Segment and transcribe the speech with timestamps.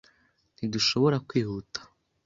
[0.55, 1.79] Ntidushobora kwihuta?